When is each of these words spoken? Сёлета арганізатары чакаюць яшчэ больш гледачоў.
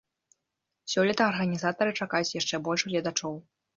Сёлета 0.93 1.27
арганізатары 1.33 1.91
чакаюць 2.01 2.33
яшчэ 2.39 2.55
больш 2.69 2.81
гледачоў. 2.93 3.33